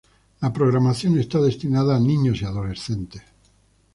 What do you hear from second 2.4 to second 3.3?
y adolescentes.